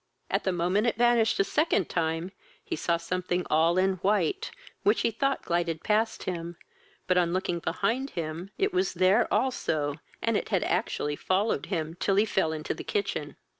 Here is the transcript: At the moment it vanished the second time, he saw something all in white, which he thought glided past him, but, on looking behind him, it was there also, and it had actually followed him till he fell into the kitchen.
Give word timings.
At 0.31 0.45
the 0.45 0.51
moment 0.51 0.87
it 0.87 0.97
vanished 0.97 1.37
the 1.37 1.43
second 1.43 1.87
time, 1.87 2.31
he 2.63 2.75
saw 2.75 2.97
something 2.97 3.45
all 3.51 3.77
in 3.77 3.97
white, 3.97 4.49
which 4.81 5.01
he 5.01 5.11
thought 5.11 5.43
glided 5.43 5.83
past 5.83 6.23
him, 6.23 6.57
but, 7.05 7.19
on 7.19 7.33
looking 7.33 7.59
behind 7.59 8.09
him, 8.17 8.49
it 8.57 8.73
was 8.73 8.95
there 8.95 9.31
also, 9.31 9.97
and 10.19 10.35
it 10.35 10.49
had 10.49 10.63
actually 10.63 11.15
followed 11.15 11.67
him 11.67 11.93
till 11.99 12.15
he 12.15 12.25
fell 12.25 12.51
into 12.51 12.73
the 12.73 12.83
kitchen. 12.83 13.35